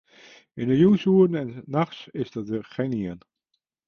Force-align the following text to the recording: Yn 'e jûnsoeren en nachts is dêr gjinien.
Yn 0.59 0.71
'e 0.71 0.75
jûnsoeren 0.81 1.39
en 1.43 1.49
nachts 1.75 2.01
is 2.21 2.29
dêr 2.47 2.65
gjinien. 2.73 3.19